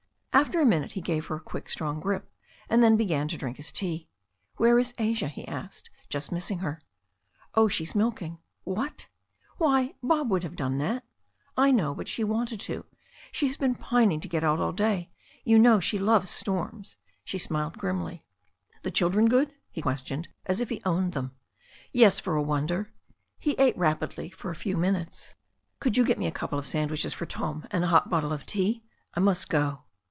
After 0.33 0.59
a 0.61 0.65
minute 0.65 0.93
he 0.93 1.01
gave 1.01 1.27
her 1.27 1.35
a 1.35 1.39
quick, 1.41 1.69
strong 1.69 1.99
grip, 1.99 2.31
and 2.69 2.81
then 2.81 2.95
began 2.97 3.27
to 3.27 3.37
drink 3.37 3.57
his 3.57 3.69
tea. 3.71 4.07
"Where 4.55 4.79
is 4.79 4.93
Asia?" 4.97 5.27
he 5.27 5.45
asked, 5.47 5.89
just 6.09 6.31
missing 6.31 6.59
her. 6.59 6.81
"Oh, 7.53 7.67
she's 7.67 7.93
milking." 7.93 8.39
"What! 8.63 9.07
Why, 9.57 9.93
Bob 10.01 10.31
would 10.31 10.41
have 10.43 10.55
done 10.55 10.77
that." 10.79 11.03
"I 11.57 11.69
know. 11.71 11.93
But 11.93 12.07
she 12.07 12.23
wanted 12.23 12.59
to. 12.61 12.85
She 13.33 13.45
has 13.47 13.57
been 13.57 13.75
pining 13.75 14.19
to 14.21 14.27
get 14.29 14.43
out 14.43 14.59
all 14.61 14.71
day. 14.71 15.11
You 15.43 15.59
know, 15.59 15.79
she 15.81 15.99
loves 15.99 16.31
storms." 16.31 16.95
She 17.25 17.37
smiled 17.37 17.77
grimly. 17.77 18.25
The 18.83 18.89
children 18.89 19.27
good?" 19.27 19.53
he 19.69 19.81
questioned, 19.81 20.27
as 20.47 20.59
if 20.61 20.69
he 20.69 20.81
owned 20.85 21.11
them. 21.13 21.35
Yes, 21.91 22.19
for 22.21 22.35
a 22.37 22.41
wonder." 22.41 22.93
He 23.37 23.51
ate 23.59 23.77
rapidly 23.77 24.29
for 24.31 24.49
a 24.49 24.55
few 24.55 24.75
minutes. 24.77 25.35
"Could 25.81 25.97
you 25.97 26.05
get 26.05 26.17
me 26.17 26.25
a 26.25 26.31
couple 26.31 26.57
of 26.57 26.65
sandwiches 26.67 27.11
for 27.13 27.25
Tom 27.27 27.67
and 27.69 27.83
a 27.83 27.87
hot 27.87 28.09
bottle 28.09 28.31
of 28.33 28.45
tea? 28.47 28.81
I 29.13 29.19
must 29.19 29.47
go." 29.49 29.83